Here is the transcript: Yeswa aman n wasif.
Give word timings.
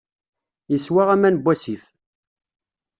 Yeswa 0.71 1.03
aman 1.13 1.35
n 1.39 1.41
wasif. 1.43 1.83